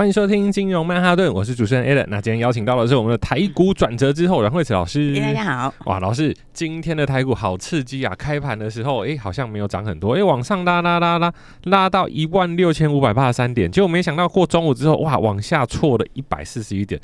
[0.00, 2.06] 欢迎收听金融曼哈顿，我是主持人 Alan。
[2.08, 5.14] 那今天邀请到的是我们的台股转折之后阮惠慈老师。
[5.20, 8.14] 大家好，哇，老师，今天的台股好刺激啊！
[8.16, 11.30] 开盘的时候，哎，好像没有涨很多，哎，往上拉拉拉拉，
[11.64, 16.98] 拉到一万六千五百八十三点，结果没想到过中午之后，哇，往下挫了一百四十一点。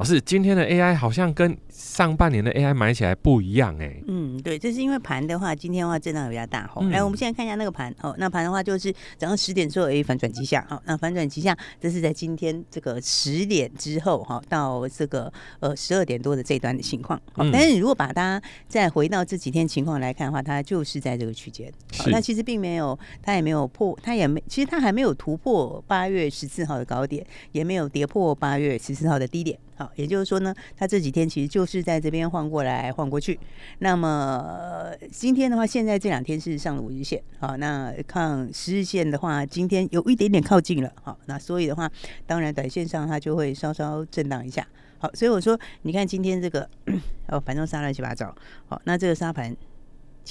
[0.00, 4.04] 老师，今天的 AI 好像跟上半年的 AI 买起来不一样哎、欸。
[4.06, 6.80] 嗯，对，这是因为盘的话，今天的话震荡比较大吼。
[6.84, 8.14] 来、嗯，我们现在看一下那个盘哦。
[8.16, 10.64] 那盘的话就是早上十点之后，哎，反转急下。
[10.70, 17.20] 好，那反转急下，这是在今天这个十点之后哈，到这个呃十二点多的这一段的情况。
[17.34, 21.70] 好，但是如果把它再回到这几天情况来看的话，它就是在这个区间。
[21.98, 29.58] 好，那其实并没有，它也没有破，它也没，其实它还没有突破八月十四号的高点，也没有跌破八月十四号的低点。
[29.80, 33.40] 好，也就是说呢，他这几天其实就是在这边晃过来晃过去。
[33.78, 41.90] 那么今天的话，现在这两天是上了五日线，好，那看十日线的话，今天有一点点靠近了，好，那所以的话，
[42.26, 44.68] 当然短线上它就会稍稍震荡一下。
[44.98, 46.68] 好，所以我说，你看今天这个
[47.28, 48.36] 哦，反正杀乱七八糟，
[48.68, 49.56] 好，那这个沙盘。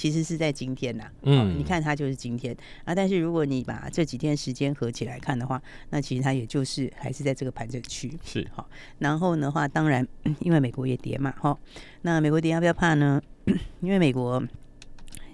[0.00, 2.56] 其实是在今天呐，嗯，你看它就是今天
[2.86, 2.94] 啊。
[2.94, 8.66] 但是如果你把这几天时间合起来看的话，那其实它也就是还是在这个盘整区，是好。
[9.00, 10.08] 然后的话，当然
[10.40, 11.54] 因为美国也跌嘛，哈，
[12.00, 13.20] 那美国跌要不要怕呢？
[13.82, 14.42] 因为美国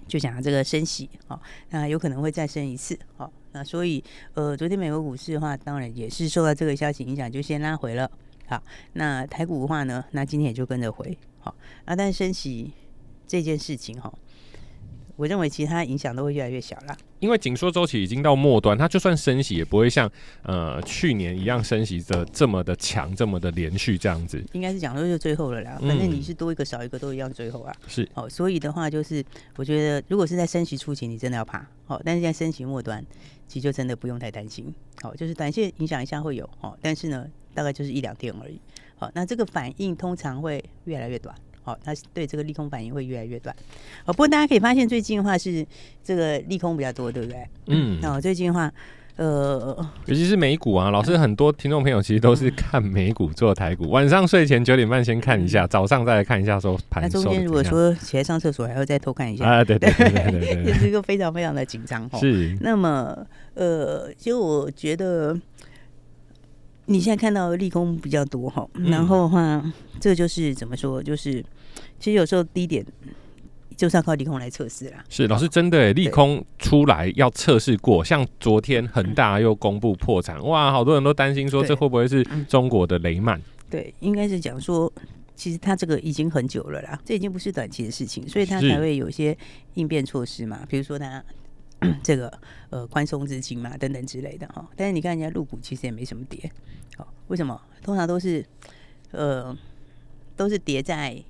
[0.09, 4.03] 就讲这个升息，好，那有可能会再升一次，好，那所以
[4.35, 8.11] 呃，昨天美国股市的话，当然也是受到这个消息影响，就先拉回了。
[8.49, 8.61] 好，
[8.95, 11.55] 那台股的话呢，那今天也就跟着回，好
[11.85, 11.95] 啊。
[11.95, 12.73] 但升息
[13.29, 14.13] 这件事情，哈。
[15.17, 20.11] 我认为其他影响都会越来越小了，因为紧缩周期已经到末端，它就算升息也不会像
[20.43, 24.45] 呃去年一样升息的这么的强，这么的连续这样子。
[24.53, 27.75] 应该是讲说就最后了啦，反正你是多一个少一个都一样最后啊。
[27.89, 29.25] 是，哦，所以的话就是
[29.57, 33.03] 我觉得如果是在升息初期，你真的要怕，好，但是在升息末端，
[33.49, 38.61] 其实就真的不用太担心，好，就是短线影响一下会有，好，但是呢，大概就是一两天而已，
[38.97, 41.35] 好，那这个反应通常会越来越短。
[41.67, 43.53] 好，它对这个利空反应会越来越短。
[44.05, 45.67] 哦，不过大家可以发现，最近的话是
[46.05, 47.45] 这个利空比较多，对不对？
[47.67, 47.99] 嗯。
[48.05, 48.73] 哦，最近的话，
[49.17, 57.03] 呃，尤其是美股啊，老师很多听众朋友其实都是看美股做台股，晚上睡前九点半先看一下，早上再来看一下说盘。
[57.03, 59.65] 那中间如果说起来上厕所，还会再偷看一下啊？
[59.65, 62.09] 对对对对对，对， 也是一个非常非常的紧张。
[62.21, 62.57] 是。
[62.61, 65.37] 那么，呃，其实我觉得。
[66.87, 71.03] 你现在看到利空比较多哈，然后的话，这个就是怎么说？
[71.03, 71.45] 就是
[71.99, 72.85] 其实有时候低点
[73.77, 75.05] 就是要靠利空来测试啦。
[75.09, 83.41] 是老师真的，利空出来要测试过，像昨天恒大又公布破产，哇，好多人都担心说这会不会是中国的雷曼？
[83.69, 84.93] 对，应该是讲说，
[85.35, 89.37] 其实它这个已经很久了啦，这已经不是短期的事情，所以它才会有一些
[89.75, 91.23] 应变措施嘛，比如说它。
[92.03, 96.51] 这个呃宽松资金嘛等等之类的哈，但是你看人家入股其实也没什么跌，
[96.97, 97.61] 好，为什么？
[97.83, 98.45] 通常都是
[99.11, 99.57] 呃
[100.37, 101.23] 都是跌在。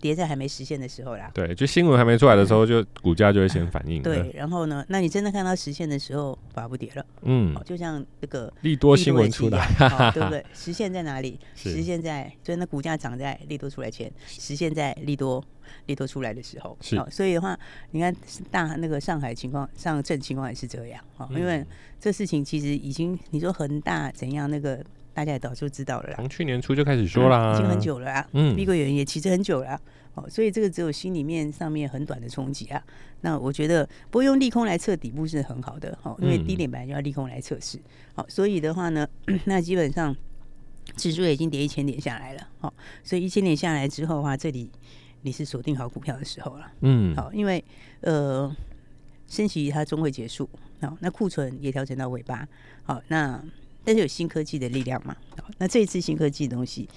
[0.00, 4.02] 跌在还没实现的时候啦，对，就新闻还没出来的时候，就股价就会先反应。
[4.02, 7.06] 对，然后呢，那你真的看到实现的时候，反而不跌了。
[7.22, 9.66] 嗯，就像这个利多新闻出来，
[10.14, 10.44] 对不对？
[10.54, 11.38] 实现在哪里？
[11.54, 15.44] 实现在，所以那股价涨在利多出来前，实现在利多
[15.86, 16.76] 利多出来的时候。
[16.80, 17.58] 是，所以的话，
[17.90, 18.14] 你看
[18.50, 21.04] 大那个上海情况，上证情况也是这样。
[21.18, 21.64] 哦，因为
[22.00, 24.82] 这事情其实已经，你说恒大怎样那个。
[25.12, 28.28] 大家也早就知道了啦，从去年初就开始说啦，嗯，已经很久了啊。
[28.32, 29.80] 嗯，碧桂园也其实很久了，啊，
[30.14, 32.82] 哦，所以这个只有心里面上面很短的冲击啊。
[33.22, 37.78] 那我觉得不过用利空来测底部是很好的，哦，因为低点本来就要利空来测试。
[38.14, 39.06] 好，所以的话呢，
[39.44, 40.14] 那基本上
[40.96, 42.72] 指数已经跌一千点下来了，好，
[43.02, 44.70] 所以一千点下来之后的话，这里
[45.22, 46.72] 你是锁定好股票的时候了。
[46.82, 47.62] 嗯，好，因为
[48.00, 48.50] 呃，
[49.26, 50.48] 升息它终会结束，
[50.80, 52.48] 好，那库存也调整到尾巴，
[52.84, 53.42] 好，那。
[53.84, 55.16] 但是有新科技的力量嘛？
[55.58, 56.88] 那这一次新科技的东西，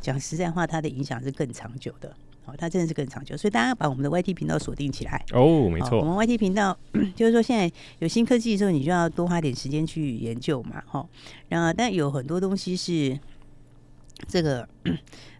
[0.00, 2.14] 讲实在话，它的影响是更长久的。
[2.44, 3.36] 哦，它真的是更长久。
[3.36, 6.78] 所以大家把我们的 YT 频道锁定起来哦，没错，我们 YT 频道
[7.16, 11.04] 就是说现在有新科技的时候，你就要多花点时间去研究嘛，哈。
[11.48, 13.18] 然后但有很多东西是
[14.28, 14.68] 这个。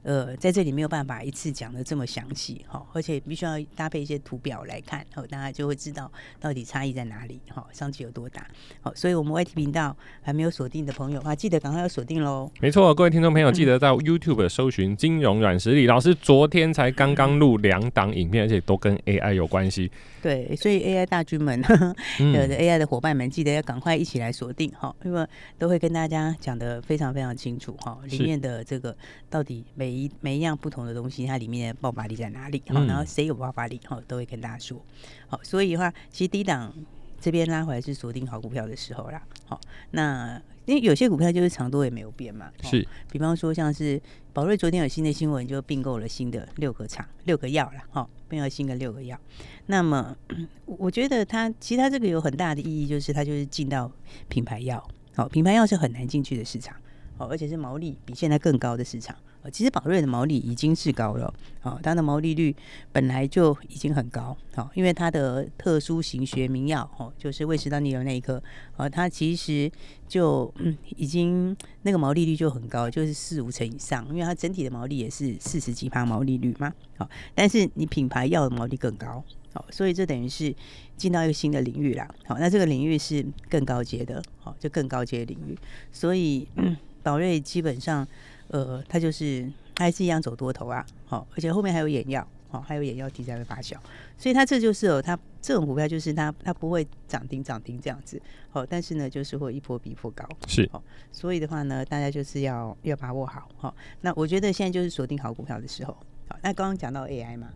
[0.07, 8.47] 呃，在这里没有办法一次讲的这么详细哈，而且必须要搭配一些图表来看，哦，大家就会知道到底差异在哪里哈，商机有多大。
[8.81, 12.49] 好，所以我们 YT 频道还没有锁定的朋友啊，记得赶快要锁定喽。
[12.61, 15.89] 没错，各位听众朋友，记得在 YouTube 搜寻金融软实力。
[15.89, 19.91] 老师昨天才刚刚录两档影片，而且都跟 AI 有关系。
[20.23, 25.27] 对，所以 AI 大军们，呵 呵有的 AI 的伙伴们，记得要赶快一起来锁定哈，因为
[25.59, 28.97] 都会跟大家讲的非常非常清楚哈，里面的这个
[29.29, 32.63] 到底每一每一样不同的东西，它里面的爆发力在哪里？
[32.69, 33.81] 好，然后谁有爆发力？
[33.85, 34.81] 好，都会跟大家说。
[35.29, 36.73] 好，所以的话，其实低档
[37.21, 39.23] 这边拉回来是锁定好股票的时候啦。
[39.47, 39.61] 好，
[39.93, 42.51] 那因为有些股票就是长多也没有变嘛。
[42.63, 44.01] 是，比方说像是
[44.33, 47.81] 宝瑞昨天有新的新闻，就并购了新的六个厂、六个药了。
[47.91, 49.19] 好，并购新的六个药。
[49.67, 50.17] 那么
[50.65, 53.91] 我觉得它其实它这个有很大的意义，就是它就是进到
[54.29, 54.87] 品牌药。
[55.15, 56.77] 好，品牌药是很难进去的市场。
[57.19, 59.17] 哦，而且是毛利比现在更高的市场。
[59.53, 61.33] 其实宝瑞的毛利已经是高了，
[61.63, 62.53] 哦，它的毛利率
[62.91, 68.43] 本来就已经很高，好，因为它的特殊型学名药，哦，就是胃食道逆流那一颗，
[68.77, 69.71] 哦，它其实
[70.09, 70.53] 就
[70.97, 79.23] 已经那个毛利率就很高，就是四五成以上，因为它整体的毛利也是四十几趴毛利率嘛，好，但是你品牌药的毛利更高，
[79.53, 80.53] 好，所以这等于是
[80.97, 85.57] 进到一个新的领域啦，好，那这个领域是更高阶的，好，就更高阶领域，
[85.93, 88.07] 所以嗯，宝瑞基本上。
[88.49, 89.45] 呃，它就是
[89.77, 93.75] 还是一样走多头啊，好，而且后面还有眼药，好，还有眼药题材的发酵，
[94.17, 100.81] 所以它这就是哦，它这种股票就是它它不会涨停涨停这样子，好，但是呢就是会一波比一波高，是，好，
[101.11, 105.93] 所以的话呢，大家就是要要把握好，好，那我觉得现在就是锁定好股票的时候，
[106.29, 107.49] 好，那刚刚讲到 AI 嘛，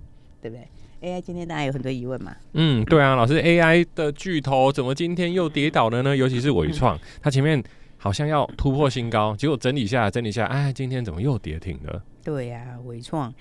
[0.42, 0.66] 对不对
[1.08, 6.16] ？AI 今天大家有很多疑问嘛，嗯，对啊，老师，AI 的巨头怎么今天又跌倒了呢？
[6.16, 7.62] 尤其是伟创， 它前面。
[8.02, 12.02] 好像要突破新高，结果整理下来，整理下来，哎，今天怎么又跌停了？
[12.24, 13.32] 对呀、啊，纬创，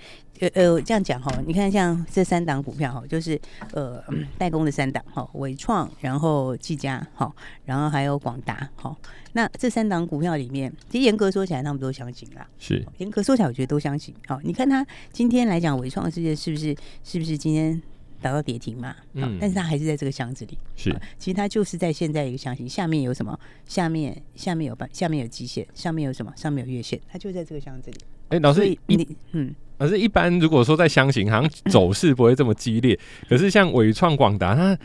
[0.42, 3.40] 呃呃，这样讲哈，你看像这三档股票哈，就是
[3.72, 4.04] 呃
[4.38, 7.34] 代工的三档哈，伟创，然后技嘉哈，
[7.64, 8.94] 然后还有广达哈，
[9.32, 12.46] 那这三档股票里面，其实严格说起来，他们都相信啦。
[12.58, 14.14] 是，严格说起来，我觉得都相信。
[14.28, 17.82] 好，你看他今天来讲，伟创世界是不是是不是今天？
[18.22, 20.58] 达到跌停嘛，嗯，但是它还是在这个箱子里。
[20.76, 23.38] 是，其实它就是在现在一个箱型，下面有什么？
[23.66, 26.34] 下面下面有半，下面有季线，上面有什么？
[26.36, 27.98] 上面有月线，它就在这个箱子里。
[28.30, 33.00] 哎、欸，老师，你嗯，老师一般如果说在箱型，好像走势不会这么激烈。
[33.28, 34.78] 可是像伟创、广达，它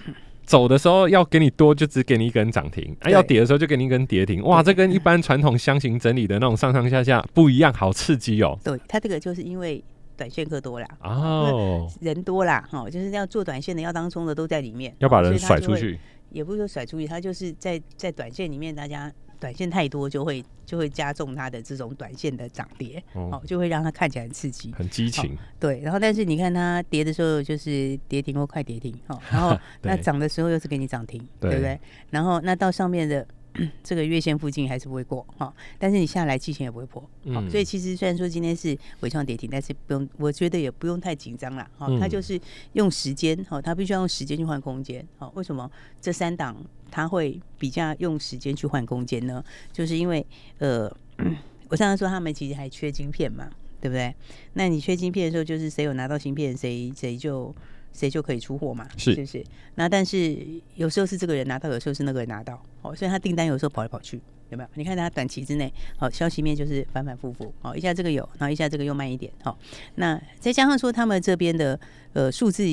[0.44, 4.42] 走的时候要给你多，就只给你一根涨停；啊，要跌的时候就给你一根跌停。
[4.44, 8.58] 哇，这跟一般传统箱型整理的那种上上下下不一样，好刺激哦。
[8.62, 9.82] 对，它这个就是因为。
[10.16, 15.98] 短线客多啦，哦，人多啦，哦，就是要做短线的，要当冲的都在里面，要把人甩出去，
[16.30, 31.78] 也不是说甩出去，他就是在在短线里面，大家短线太多，就会就会加重它的这种短线的涨跌，哦，就会让它看起来很刺激，很激情，对，然后但是你看它跌的时候就是跌停或快跌停，哦，然后 那涨的时候又是给你涨停，对不对？
[32.10, 33.26] 然后那到上面的。
[33.84, 41.88] 这个月线附近还是不会过哈，但是你下来季线也不会破，嗯，所以其实虽然说今天是尾创跌停，但是不用，我觉得也不用太紧张了哈。
[42.00, 42.40] 它就是
[42.72, 45.06] 用时间哈，它必须要用时间去换空间。
[45.18, 45.70] 好，为什么
[46.00, 46.56] 这三档
[46.90, 49.44] 它会比较用时间去换空间呢？
[49.72, 50.26] 就是因为
[50.58, 50.92] 呃，
[51.70, 53.48] 我上次说他们其实还缺晶片嘛，
[53.80, 54.12] 对不对？
[54.54, 57.54] 那你缺晶片的时候，就是谁有拿到芯片，谁谁就。
[57.94, 58.86] 谁就可以出货嘛？
[58.98, 59.44] 是，是不是？
[59.76, 60.36] 那但是
[60.74, 64.20] 有时候是这个人拿到，有时候是那个人拿到，哦，所以他订单有时候跑来跑去，
[64.50, 64.68] 有没有？
[64.74, 69.56] 你看他短期之内，好，消息面就是反反复复，哦，一下这个有，然后一下这个又慢一点，好，
[69.94, 71.78] 那再加上说他们这边的
[72.12, 72.68] 呃数字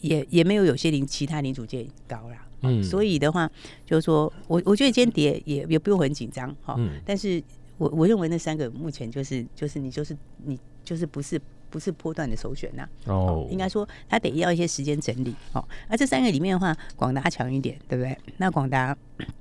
[0.00, 3.50] 也也没有有些零其他零组件高啦，嗯，所以的话
[3.84, 7.42] 就是说我我觉得今天跌也也不用很紧张，哈，嗯，但是
[7.78, 11.40] 我我认为那三个目前就是就是你就是你就是不是。
[11.72, 18.14] 不是波段的首选呐、啊，哦，哦，应该说它得要一些时间整理，哦，那这三个里面的话，广达强一点，对不对？
[18.36, 18.94] 那广达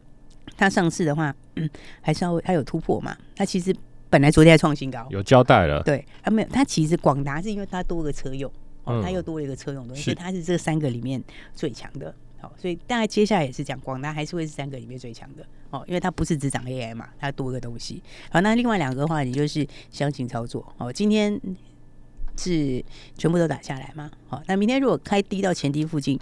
[0.56, 1.70] 它上市的话，嗯，
[2.00, 3.18] 还稍微它有突破嘛？
[3.36, 3.76] 它其实
[4.10, 8.50] 本来昨天还创新高，有交代了，对，啊没有，它其实广达是因为它多个车用，
[8.86, 11.22] 哦，它又多了一个车用东西，所以它是这三个里面
[11.54, 21.38] 最强的，好，所以大概接下来也是讲广达还是会是三个里面最强的，哦，因为它不是只涨 AI 嘛，它多个东西，好，那另外两个的话，你就是相信操作，哦，今天。
[22.42, 22.84] 是
[23.18, 24.10] 全部都打下来嘛？
[24.28, 26.20] 好，那明天如果开低到前低附近，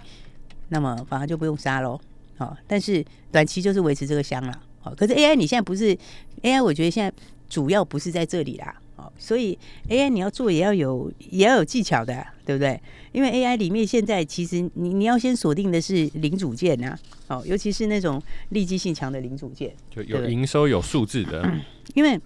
[0.68, 1.98] 那么反而就不用杀喽。
[2.36, 4.62] 好，但是短期就是维持这个箱了。
[4.80, 5.96] 好，可是 AI 你现在不是
[6.42, 7.12] AI，我觉得现在
[7.48, 8.74] 主要不是在这里啦。
[8.96, 9.58] 好，所以
[9.88, 12.78] AI 你要做也要有也要有技巧的、啊，对不对？
[13.12, 16.88] 因为 AI 里面现在其实你你要先锁定的是零组件呐、
[17.26, 21.50] 啊，哦，尤其是那种利基性强的零组件，就有营收有数字的，
[21.94, 22.20] 因为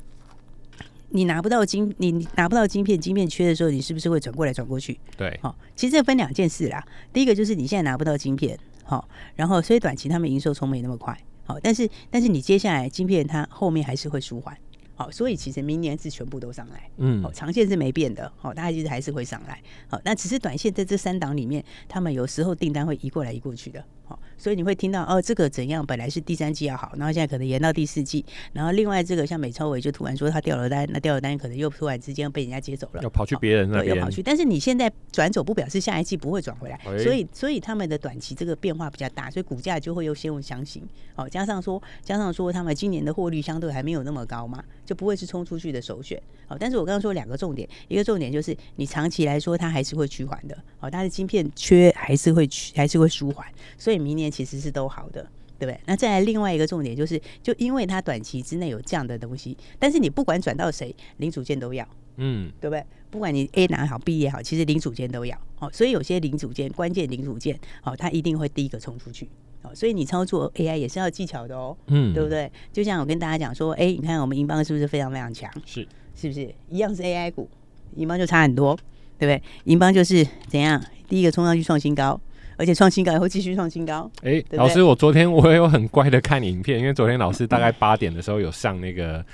[1.14, 4.98] 你拿不到晶，你拿不到晶片，晶片缺的时候，你是不是会转过来转过去？
[5.16, 6.84] 对，好，其实这分两件事啦。
[7.12, 14.56] 第一个就是你现在拿不到晶片，好，然后所以短期他们营收从没那么快，好，但是但是你接下来晶片它后面还是会舒缓。
[15.04, 23.84] 好，所以其实明年是全部都上来，嗯，好，长线是没变的，好，大家其实还是会上来，好，那只是短线在这三档里面，他们有时候订单会移过来移过去的。
[24.06, 25.84] 好，所以你会听到哦，这个怎样？
[25.84, 28.22] 本来是第三季要好，然后现在可能延到第四季。
[28.52, 34.22] 然后另外这个像美超伟就突然说他掉了单，那掉了单可能又突然之间被人家接走了，要跑去别人那边，要跑去。
[34.22, 40.86] 但是你现在转走不表示下一季不会转回来，所以所以他们的短期这个变化比较大，所以股价就会又先用箱型。
[41.14, 46.22] 好，加上说加上说他们今年的获利相对还没有那么高嘛，就不会是冲出去的首选。
[46.46, 50.56] 好，但是我刚刚说两个重点，一个重点就是你长期来说它还是会趋缓的。
[50.78, 53.46] 好，它的晶片缺还是会趋还是会舒缓，
[53.78, 54.74] 所以明年其实是。
[54.74, 55.22] 都好的，
[55.56, 55.80] 对不对？
[55.86, 62.84] 那再来另外一个重点就是，就因为它短期之内有这样的东西，但是你不管转到谁，零组件都要，嗯，对不对？
[63.08, 69.28] 不管你 A 拿好 B 也好，其实零组件都要，哦，所以有些零组件关键零组件，哦，它一定会第一个冲出去，
[69.64, 72.50] 哦，所以你操作 AI 也是要技巧的哦，嗯，对不对？
[72.72, 75.50] 就像我跟大家讲说，哎，你看我们银邦是不是非常非常强？
[75.66, 77.48] 是，是不是一样是 AI 股，
[77.96, 78.76] 银邦就差很多，
[79.18, 79.42] 对不对？
[79.64, 82.20] 银邦就是怎样，第一个冲上去创新高。
[82.56, 84.08] 而且创新高以后继续创新高。
[84.22, 89.24] 哎、欸，老师，我昨天 我也有很乖的看影片，因为昨天老师大概八点的时候有上那个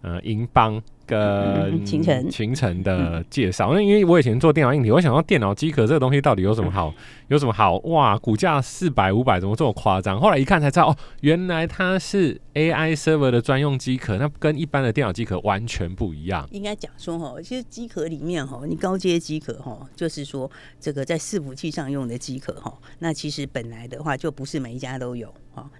[0.00, 0.80] 呃银邦。
[1.08, 6.94] 跟秦晨秦晨的介绍，那因为我以前做电脑硬体，我想到电脑机壳这个东西到底有什么好，
[7.28, 8.18] 有什么好哇？
[8.18, 10.20] 股价四百五百，怎么这么夸张？
[10.20, 16.46] 后来一看才知道，哦，原来它是 AI server 的专用机壳，那跟一般的电脑机壳完全不一样。
[16.50, 25.32] 应该讲说哈，其实机壳里面哈，你高阶机壳哈，就是说这个在伺服器上用的机壳哈，那其实本来的话就不是每一家都有。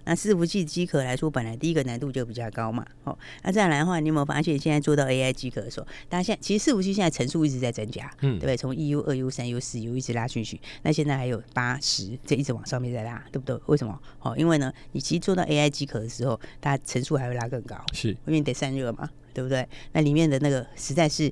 [0.05, 2.85] 那伺服器机壳来说，本来第一个难度就比较高嘛。
[3.03, 8.57] 好，那再来的话，你有没有发现现在做到 AI 机壳的时候，大家现在其实伺服器现在层数一直在增加，嗯，对不对？
[8.57, 13.59] 从一 U、二 U、三 U、四 U 一直拉进去，那现在还有八十，这一直往上面在拉，对不对？
[13.67, 13.99] 为什么？
[14.21, 19.67] 哦，因为呢，你其实做到 AI 机壳的时候，大家层数还会拉更高，是，因为你得散热嘛，对不对？
[19.93, 21.31] 那里面的那个实在是。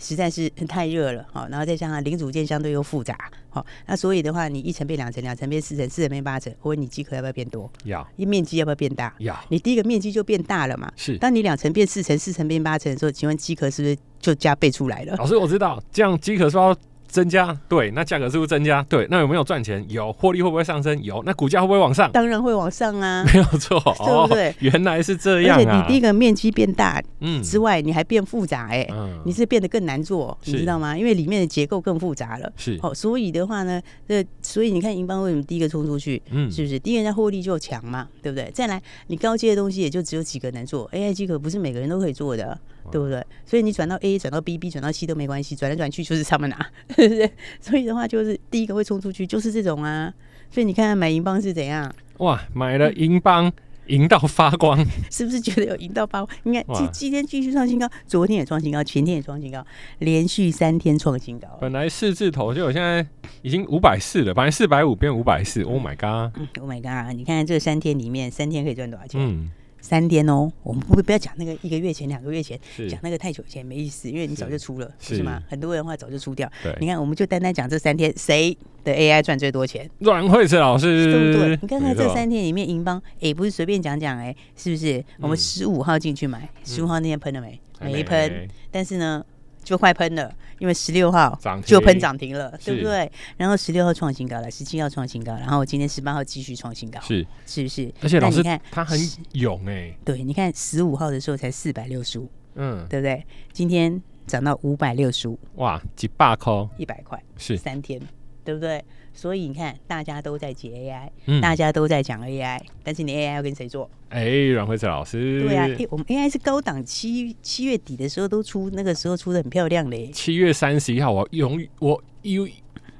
[0.00, 7.70] 实在是太热了，好，然后再加上零组件相对又复杂，好，那所以的话，你一层变两层，两层变四层，四层变八层，我问你机壳要不要变多？
[7.84, 9.14] 要，一面积要不要变大？
[9.18, 10.90] 要，你第一个面积就变大了嘛？
[10.96, 15.14] 是，当你两层变四层，四层变八层的时候，请问机壳是不是就加倍出来了？
[15.16, 16.76] 老师，我知道，这样机壳是要。
[17.10, 18.82] 增加对，那价格是不是增加？
[18.88, 19.84] 对，那有没有赚钱？
[19.88, 21.02] 有，获利会不会上升？
[21.02, 22.10] 有，那股价会不会往上？
[22.12, 24.54] 当然会往上啊， 没有错， 对不对？
[24.60, 25.60] 原来是这样啊！
[25.60, 30.96] 而且你第一个面积变大，嗯，之外你还变复杂，哎，嗯，你是变得更难做，你知道吗？
[30.96, 32.94] 因为里面的结构更复杂了，是哦。
[32.94, 36.22] 所以的话呢，这所以你看银邦为什么第一个冲出去？
[36.30, 36.78] 嗯，是不是？
[36.78, 38.50] 第一个人家获利就强嘛，对不对？
[38.52, 42.58] 再来，你高阶的东西也就只有几个能做，AI 机壳不是每个人都可以做的。
[42.90, 43.24] 对不对？
[43.44, 46.56] 所以你转到 A，转到 B，B 转到 C 都没关系，转来转去就是他们拿，
[46.96, 47.30] 对不对？
[47.60, 50.12] 所以的话，就是第一个会冲出去，就是这种啊。
[50.50, 51.92] 所以你看看买银邦是怎样？
[52.18, 53.52] 哇，买了银邦，
[53.86, 56.38] 赢到发光， 是不是觉得有赢到发光？
[56.42, 59.64] 你看今今天继续创新高，昨天也创新高，前天也创新高，
[59.98, 61.46] 连续三天创新高。
[61.60, 63.06] 本来四字头，就我现在
[63.42, 67.14] 已经五百四了，本来四百五变五百四，Oh my god！Oh my god！
[67.16, 69.20] 你看这三天里面，三天可以赚多少钱？
[69.20, 69.50] 嗯。
[69.80, 72.58] 三天哦，我们不会不要讲那个一个月前、两个月前，
[72.88, 75.42] 讲那个太久以前没意思，因为你早就出了，是，是吗？
[75.48, 76.50] 很多人的话早就出掉。
[76.62, 79.88] 对，你看，我们就单单讲这三天，谁的 AI 赚最多钱？
[79.98, 81.58] 阮慧慈老师，对不对？
[81.62, 85.04] 你看看这三天里面，银邦哎，不是随便讲讲哎，是不是？
[85.18, 87.60] 我们十五号进去买，十五号那天喷了没？
[87.80, 89.24] 没喷，但是呢。
[89.62, 93.10] 就快喷了，因为十六号就喷涨停了，对不对？
[93.36, 97.26] 然后十六号创新高了，十七号创新高，然后今天十八号继续创新高，是。
[97.46, 97.92] 是不是？
[98.02, 98.98] 而且老师你看他很
[99.32, 103.24] 勇哎、欸，对，你看十五号的时候才四百六十五，嗯，对不对？
[103.52, 107.56] 今天涨到五百六十五，哇，几百块，一百块，是。
[107.56, 108.00] 三天，
[108.44, 108.82] 对不对？
[109.12, 113.90] 所以你看，大家都在解 AI，、嗯、大家都在讲 AI，但是你 AI 要跟谁做？
[114.08, 120.08] 哎，阮慧慈老师，对啊，哎，我们 AI 是高档，七七月底的时候都出，那个时候出的很漂亮嘞。
[120.12, 122.48] 七月三十一号，我永我有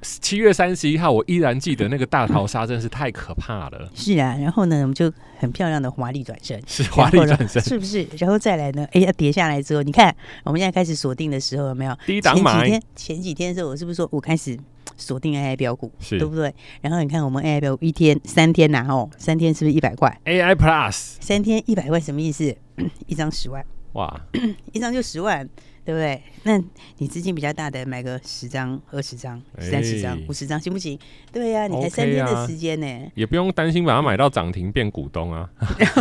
[0.02, 3.90] 七月三十一号，我依然记得那个大逃杀，真是太可怕了。
[3.94, 8.06] 是啊，然后呢，我们就很漂亮的华丽转身，是华丽转身，是不是？
[8.18, 8.86] 然后再来呢？
[8.92, 10.14] 哎，呀跌下来之后，你看
[10.44, 11.96] 我们现在开始锁定的时候有没有？
[12.06, 12.60] 第一档买。
[12.60, 14.58] 前几天前几天的时候，我是不是说我开始？
[14.96, 16.52] 锁定 AI 标股，是对不对？
[16.82, 22.54] 然后你看我们 AI 标股一天三天呐，哦，三天是不是一百块？AI Plus 三天一百块什么意思？
[23.06, 24.20] 一张十万，哇，
[24.72, 25.48] 一张就十万。
[25.84, 26.22] 对不对？
[26.44, 26.62] 那
[26.98, 30.98] 你资金比较大的，买个十张、二十张、三十张、五十张，行不行？
[31.32, 35.48] 对呀、啊，你才三天的时间呢、欸，也不用担心把它买到涨停变股东啊。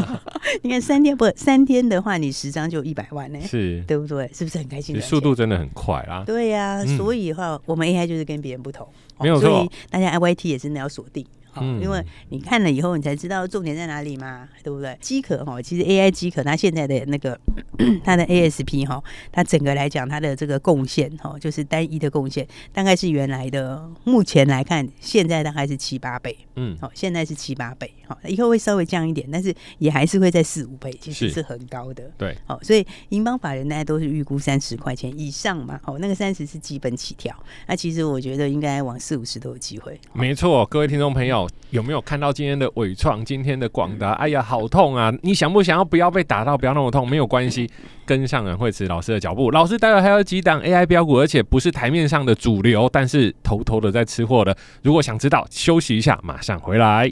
[0.64, 4.30] 你看三天不三天的话，你十张就一百万呢、欸，是对不对？
[4.34, 5.00] 是不是很开心？
[5.02, 6.24] 速度真的很快啦。
[6.26, 8.88] 对呀、啊，所以的话，嗯、我们 AI 就是跟别人不同，
[9.20, 9.50] 没有错。
[9.50, 11.26] 所以大家 IYT 也真的要锁定。
[11.56, 14.98] 嗯，因为你看了以后，你才知道重点在哪里嘛，对不对？
[15.02, 17.40] 机壳哈，其实 AI 机壳它现在的那个
[18.04, 37.36] 它的 ASP 哈，它整个来讲它的这个贡献哈，就是单一的贡献，大概是原来的，目前来看现在大概是七八倍，嗯，好，现在是七八倍，好，以后会稍微降一点，但是也还是会在四五倍，其实是很高的，对，好，所以银邦法人大家都是预估三十块钱以上嘛，好，那个三十是基本起跳，
[37.68, 41.39] 那其实我觉得应该往四五十都有机会，没错，各位听众朋友。
[41.72, 44.14] 有没有看到今天的伟创，今天的广达？
[44.14, 45.14] 哎呀，好痛啊！
[45.22, 47.08] 你想不想要不要被打到，不要那么痛？
[47.08, 47.70] 没有关系，
[48.06, 49.52] 跟上阮慧慈老师的脚步。
[49.52, 54.56] 老师待会还有几档 AI 标股，而且不是台面上的主流，但是偷偷的在吃货的。
[54.82, 57.12] 如果想知道，休息一下，马上回来。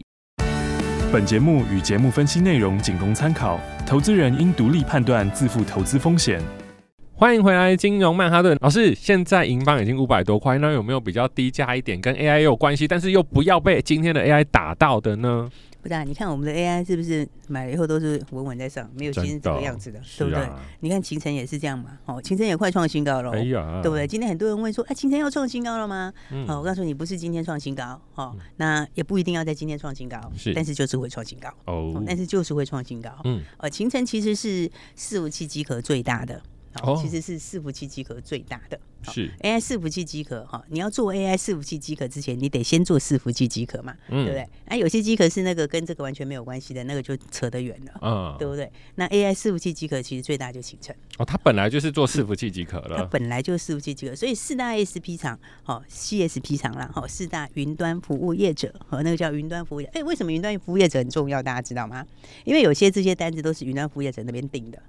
[1.12, 6.42] 本节目与节目分析内容仅供参考，投资人应独立判断，自负投资风险。
[7.20, 8.94] 欢迎回来，金融曼哈顿老师。
[8.94, 15.50] 现在银邦已经五百多块，那有没有比较低价一点，跟 AI 有关系，但是又不要被今天的 AI 打到的呢？
[15.82, 20.44] 不大，你看我们的 AI 是不是买了以后都是稳稳在上，没有今天这个样子的，的对不对？
[20.44, 24.06] 啊、你看秦晨也是这样嘛，哦，秦晨也快创新高了，哎呀，对不对？
[24.06, 26.14] 今天很多人问说，哎，秦晨要创新高了吗？
[26.30, 36.40] 嗯、哦，我告诉你，不是今天创新高，哦，嗯、那也不一定要在今天创新高，是，但是就是会创新高，哦，哦，但是就是会创新高，嗯，呃，秦晨其实是四五七集合最大的。
[36.84, 38.80] 哦，其实是伺服器机壳最大的，
[39.12, 40.64] 是 AI 伺服器机壳哈。
[40.70, 44.48] 你要做 AI 伺服器机壳之前，你得先做伺服器机壳嘛，嗯、对不对？
[44.68, 48.72] 那有些机壳是那个跟这个完全没有关系的，那个就扯得远了，嗯，对不对？
[48.96, 61.42] 那 AI 伺服器机壳其实最大就形成哦，它本来就是做伺服器机壳了， 它本来就是伺服器机壳，所以四大 SP 厂，哦，CSP 厂啦，哈，四大云端服务业者和那个叫云端服务业，哎，为什么云端服务业者很重要？
[61.42, 62.06] 大家知道吗？
[62.44, 64.82] 因为有些这些单子都是云端服务业者那边定的。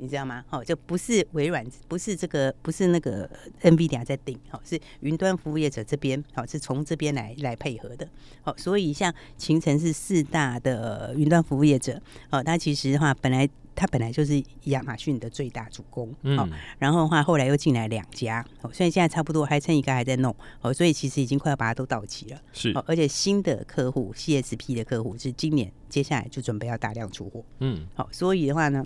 [0.00, 0.42] 你知道吗？
[0.48, 3.28] 好，就不是微软，不是这个，不是那个
[3.62, 8.08] NVIDIA 在顶，好，是云端服务业者这边，好，是从这边来来配合的，
[8.42, 16.48] 好，所以像秦晨是四大的云端服务业者，哦，它其实的话，本来它本来就是亚马逊的最大主攻，好，
[16.78, 28.84] 然后的话后来又进来两家，哦，所以现在差不多还剩一个还在弄，哦，所以其实已经快要把它都到齐了，是，而且新的客户 CSP 的客户是今年接下来就准备要大量出货，嗯，好，所以的话呢。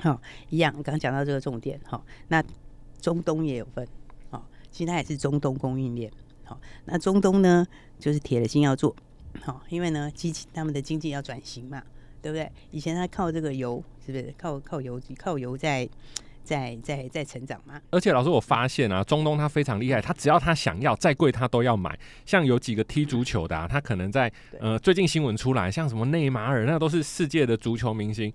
[0.00, 2.42] 好，一样，刚刚讲到这个重点，好，那
[3.00, 3.86] 中东也有份，
[4.30, 6.10] 好，其实它也是中东供应链，
[6.44, 7.66] 好，那中东呢，
[7.98, 8.94] 就是铁了心要做，
[9.42, 11.82] 好，因为呢，机器他们的经济要转型嘛，
[12.22, 12.50] 对不对？
[12.70, 15.86] 以前他靠这个油，是不是靠靠油靠油在
[16.42, 17.80] 在在在成长嘛？
[17.90, 21.96] 而且老师，我发现啊，中东他非常厉害，他只要他想要再贵，他都要买。
[22.24, 28.32] 像有几个踢足球的，啊，他可能在呃最近新闻出来，像什么内马尔，那都是世界的足球明星。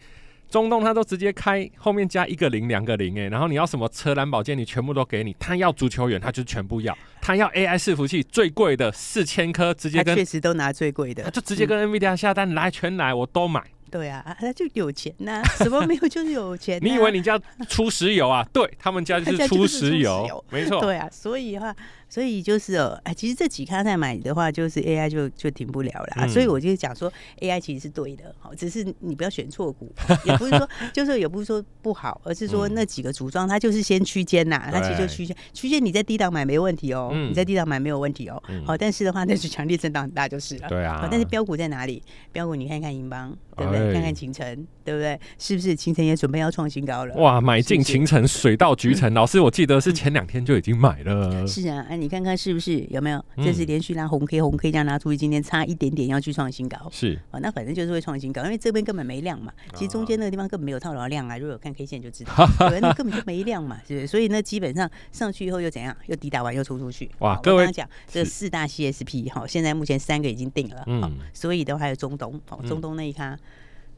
[0.50, 13.62] 中东他都直接开后面加一个零两个零哎，然后你要什么车蓝宝剑，你全部都给你，他要足球员他就全部要，他要 AI 伺服器最贵的四千颗直接跟确实都拿最贵的，他就直接跟 NVIDIA 下单、嗯、来全来我都买。
[13.90, 16.80] 对啊，他就有钱呐、啊， 什么没有就是有钱、啊。
[16.84, 18.46] 你以为你家出石油啊？
[18.52, 20.82] 对他们家就是出石油，没错。
[20.82, 21.76] 对啊，所以的话。
[22.10, 26.13] 所以就是哦，哎，其实这几咖在买的话，就是 AI 就就停不了了。
[26.17, 29.91] 嗯、所以我就讲说，AI 其实是对的，好，只是你不要选错股，
[30.26, 41.08] 也不是说，就是也不是说不好，而是说那几个组装它就是先区间呐，它其实就区间，区间你在低档买没问题哦，嗯、你在低档买没有问题哦，好、嗯，但是的话那是强烈震荡很大就是了，对啊。
[41.12, 42.02] 但是标股在哪里？
[42.32, 43.89] 标股你看看银邦，对不对？
[43.89, 44.46] 哎、看看秦城，
[44.86, 45.20] 对不对？
[45.38, 47.13] 是不是秦城也准备要创新高了？
[47.15, 49.12] 哇，买进秦城，水到渠成。
[49.13, 51.46] 老师，我记得是前两天就已经买了。
[51.46, 51.86] 是啊。
[52.00, 53.24] 你看看是不是有没有？
[53.38, 56.88] 这是连续拉红 K，红 K 这样拉出去，今天差一点点要去创新高。
[56.92, 59.52] 是啊，那反正就是会创新高，因为这边根本没量嘛。
[59.74, 61.38] 其实中间那个地方根本没有套牢量啊。
[61.38, 62.34] 如果有看 K 线就知道，
[62.70, 64.08] 对，那根本就没量嘛，是不是？
[64.08, 65.96] 所以呢基本上上去以后又怎样？
[66.08, 67.10] 又抵打完又冲出去。
[67.20, 73.38] 哇，各位，讲这四大 CSP 哈，现在目前三个已经定了，嗯，所以的话还有中东，哦，中东那一咖，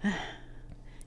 [0.01, 0.13] 唉，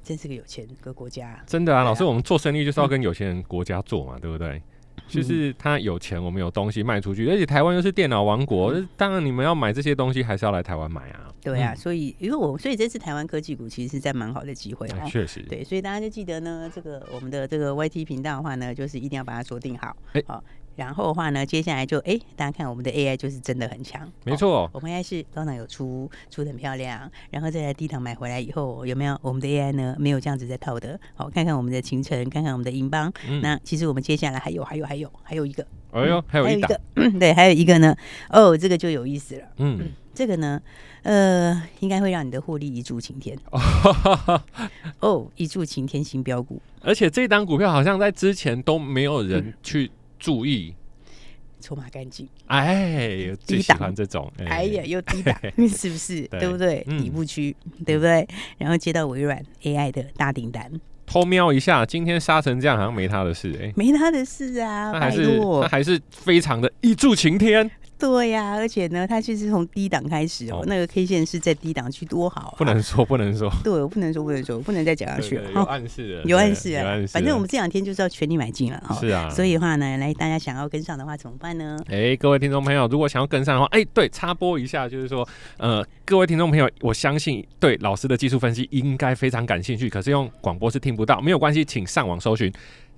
[0.03, 1.43] 真是个有钱个国家。
[1.47, 4.63] 真的啊，老师，我们做生意就是要跟有钱人国家做嘛，对不对？
[5.09, 11.29] 就是他有钱，我们有东西卖出去，而且台湾又是电脑王国，嗯、当然你们要买这些东西，还是要来台湾买啊。
[11.43, 15.41] 对啊，所以因为我所以这次台湾科技股其实是在蛮好的机会啊，确实。
[15.43, 19.97] 对，所以大家就记得呢，这个我们的这个 YT 频道的话呢，就是一定要把它锁定好。
[20.13, 20.43] 哎，好，
[20.77, 29.95] 然后的话呢，接下来就哎，大家看我们的 AI 就是真的很强，没错，哦、我们 AI 是高档有出出的很漂亮，然后再来低档买回来以后有没有我们的 AI 呢？
[29.99, 30.99] 没有这样子在套的。
[31.15, 33.13] 好，看看我们的勤诚，看看我们的银邦。
[33.29, 36.81] 嗯、那其实我们接下来还有还有还有还有一个，哎呦，还有一个，
[37.19, 37.95] 对，还有一个呢。
[38.31, 39.47] 哦，这个就有意思了。
[39.59, 40.61] 嗯，嗯，这个呢，
[41.03, 43.39] 呃，应该会让你的获利一柱擎天。
[45.01, 49.91] 哦， 一柱擎天新标股，而且这档股票好像在之前都没有人去。
[50.23, 50.73] 注意，
[51.61, 54.63] 筹码干净，哎，最喜欢这种，哎。
[54.67, 55.37] 呀，又低档，
[55.69, 56.23] 是不是？
[56.29, 56.49] 对。
[56.49, 56.85] 不对？
[56.85, 57.55] 底部区，
[57.85, 58.27] 对不对？
[58.57, 60.71] 然后接到微软 AI 的大订单，
[61.07, 67.69] 偷瞄一下，今天杀成这样，好像没他的事，哎，没他的事啊，那还是他还是非常的一柱擎天。
[68.03, 81.79] 对呀、啊，而且呢，它就是从低档开始哦，哦那个 K 线是在低档区多好、啊，不能说不能说，对，我不能说不能说，不能再讲下去了，有暗示了，有暗示啊，反正我们这两天就是要全力买进了哈，是啊，所以的话呢，来大家想要跟上的话怎么办呢？
[81.87, 85.27] 哎，各位听众朋友，如果想要跟上的话，哎，对，插播一下，就是说，
[85.59, 92.53] 呃，各位听众朋友，我相信对老师的技术分析应该非常感兴趣，可是用广播是听不到，没有关系，请上网搜寻。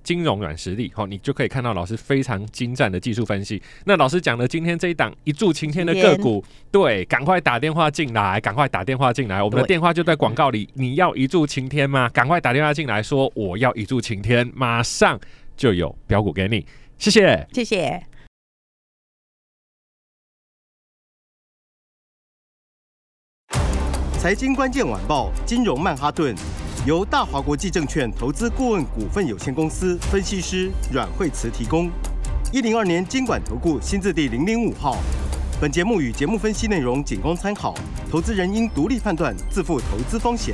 [0.05, 3.61] 金融软实力，好，你就可以看到老师非常精湛的技术分析。
[3.85, 6.41] 那老师讲的今天这一档一柱擎天的个股，
[6.71, 10.69] 对，赶快打电话进来，赶快打电话进来，我们的电话就在广告里。
[10.75, 12.07] 你要一柱擎天吗？
[12.09, 15.19] 赶快打电话进来，说我要一柱擎天，马上
[15.57, 16.63] 就有标股给你。
[16.99, 18.03] 谢谢，谢谢。
[24.19, 26.35] 财经关键晚报，金融曼哈顿。
[26.85, 31.89] 由大华国际证券投资顾问股份有限公司分析师阮惠慈提供。
[32.51, 34.95] 一零二年监管投顾新字第零零五号。
[35.59, 37.73] 本节目与节目分析内容仅供参考，
[38.11, 40.53] 投资人应独立判断，自负投资风险。